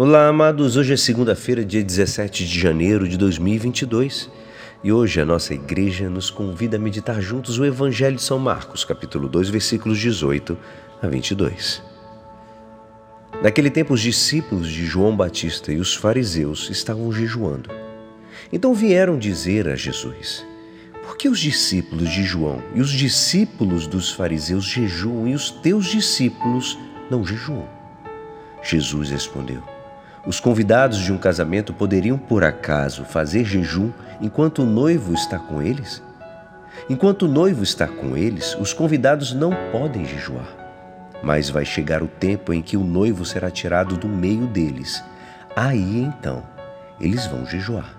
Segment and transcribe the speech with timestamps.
[0.00, 0.76] Olá, amados.
[0.76, 4.30] Hoje é segunda-feira, dia 17 de janeiro de 2022,
[4.84, 8.84] e hoje a nossa igreja nos convida a meditar juntos o Evangelho de São Marcos,
[8.84, 10.56] capítulo 2, versículos 18
[11.02, 11.82] a 22.
[13.42, 17.68] Naquele tempo, os discípulos de João Batista e os fariseus estavam jejuando.
[18.52, 20.46] Então vieram dizer a Jesus:
[21.04, 25.86] Por que os discípulos de João e os discípulos dos fariseus jejuam e os teus
[25.86, 26.78] discípulos
[27.10, 27.68] não jejuam?
[28.62, 29.77] Jesus respondeu:
[30.28, 35.62] os convidados de um casamento poderiam, por acaso, fazer jejum enquanto o noivo está com
[35.62, 36.02] eles?
[36.90, 40.54] Enquanto o noivo está com eles, os convidados não podem jejuar.
[41.22, 45.02] Mas vai chegar o tempo em que o noivo será tirado do meio deles.
[45.56, 46.42] Aí então,
[47.00, 47.96] eles vão jejuar.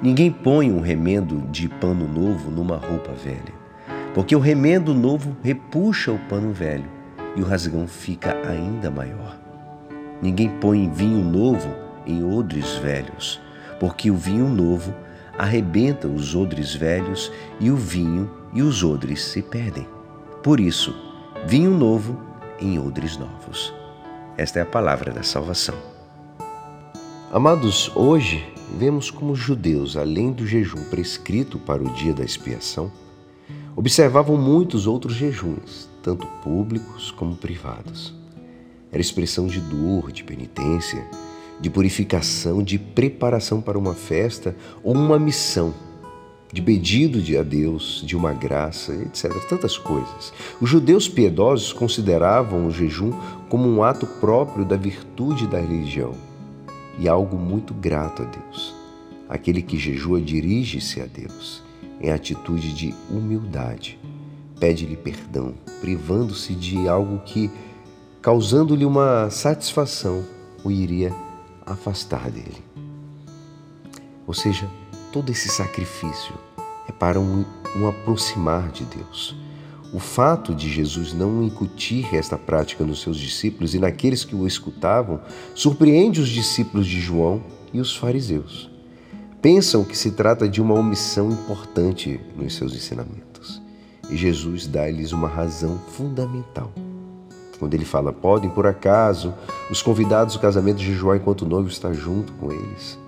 [0.00, 3.52] Ninguém põe um remendo de pano novo numa roupa velha,
[4.14, 6.88] porque o remendo novo repuxa o pano velho
[7.34, 9.47] e o rasgão fica ainda maior.
[10.20, 11.68] Ninguém põe vinho novo
[12.06, 13.40] em odres velhos,
[13.78, 14.92] porque o vinho novo
[15.36, 19.86] arrebenta os odres velhos e o vinho e os odres se perdem.
[20.42, 20.94] Por isso,
[21.46, 22.18] vinho novo
[22.60, 23.72] em odres novos.
[24.36, 25.76] Esta é a palavra da salvação.
[27.32, 28.44] Amados, hoje
[28.76, 32.90] vemos como os judeus, além do jejum prescrito para o dia da expiação,
[33.76, 38.17] observavam muitos outros jejuns, tanto públicos como privados.
[38.90, 41.06] Era expressão de dor, de penitência,
[41.60, 45.74] de purificação, de preparação para uma festa ou uma missão,
[46.52, 49.32] de pedido de a Deus, de uma graça, etc.
[49.48, 50.32] Tantas coisas.
[50.60, 53.12] Os judeus piedosos consideravam o jejum
[53.48, 56.14] como um ato próprio da virtude da religião
[56.98, 58.74] e algo muito grato a Deus.
[59.28, 61.62] Aquele que jejua dirige-se a Deus
[62.00, 63.98] em atitude de humildade,
[64.58, 67.50] pede-lhe perdão, privando-se de algo que
[68.20, 70.24] causando-lhe uma satisfação,
[70.64, 71.14] o iria
[71.64, 72.64] afastar dele.
[74.26, 74.68] Ou seja,
[75.12, 76.34] todo esse sacrifício
[76.88, 77.44] é para um,
[77.76, 79.36] um aproximar de Deus.
[79.92, 84.46] O fato de Jesus não incutir esta prática nos seus discípulos e naqueles que o
[84.46, 85.20] escutavam
[85.54, 87.42] surpreende os discípulos de João
[87.72, 88.68] e os fariseus.
[89.40, 93.62] Pensam que se trata de uma omissão importante nos seus ensinamentos.
[94.10, 96.70] E Jesus dá-lhes uma razão fundamental
[97.58, 99.34] quando ele fala, podem por acaso
[99.70, 102.98] os convidados do casamento jejuar enquanto o noivo está junto com eles.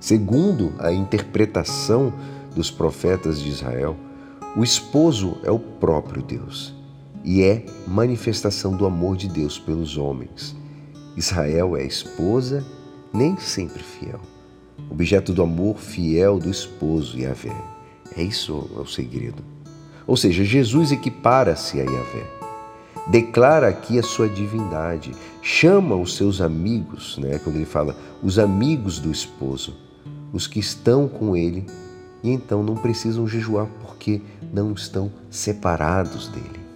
[0.00, 2.12] Segundo a interpretação
[2.54, 3.96] dos profetas de Israel,
[4.56, 6.74] o esposo é o próprio Deus
[7.24, 10.56] e é manifestação do amor de Deus pelos homens.
[11.16, 12.64] Israel é a esposa,
[13.12, 14.20] nem sempre fiel,
[14.90, 17.54] objeto do amor fiel do esposo Yahvé.
[18.16, 19.42] É isso é o segredo.
[20.06, 22.37] Ou seja, Jesus equipara-se a Yahvé
[23.08, 27.38] declara aqui a sua divindade, chama os seus amigos, né?
[27.42, 29.74] quando ele fala os amigos do esposo,
[30.32, 31.64] os que estão com ele,
[32.22, 34.20] e então não precisam jejuar porque
[34.52, 36.68] não estão separados dele.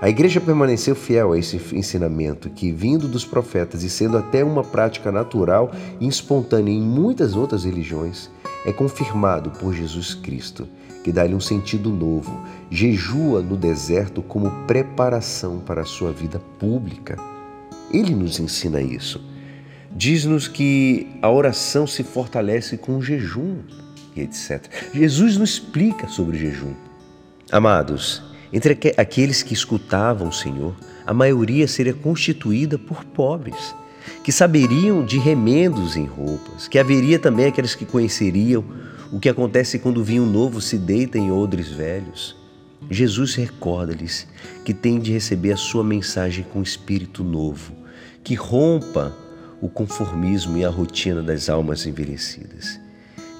[0.00, 4.62] A igreja permaneceu fiel a esse ensinamento que, vindo dos profetas e sendo até uma
[4.62, 8.30] prática natural e espontânea em muitas outras religiões,
[8.64, 10.68] é confirmado por Jesus Cristo,
[11.04, 12.40] que dá-lhe um sentido novo.
[12.70, 17.16] Jejua no deserto como preparação para a sua vida pública.
[17.92, 19.20] Ele nos ensina isso.
[19.92, 23.58] Diz-nos que a oração se fortalece com o jejum
[24.14, 24.64] e etc.
[24.92, 26.74] Jesus nos explica sobre o jejum.
[27.52, 30.74] Amados, entre aqueles que escutavam o Senhor,
[31.06, 33.74] a maioria seria constituída por pobres
[34.22, 38.64] que saberiam de remendos em roupas, que haveria também aqueles que conheceriam
[39.12, 42.36] o que acontece quando o vinho novo se deita em odres velhos.
[42.90, 44.26] Jesus recorda-lhes
[44.64, 47.72] que têm de receber a sua mensagem com espírito novo,
[48.22, 49.16] que rompa
[49.60, 52.78] o conformismo e a rotina das almas envelhecidas.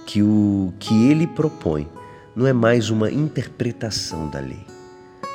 [0.06, 1.86] Que o que ele propõe
[2.34, 4.64] não é mais uma interpretação da lei,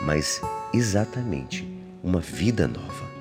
[0.02, 0.42] mas
[0.74, 1.68] exatamente
[2.03, 3.20] uma vida nova.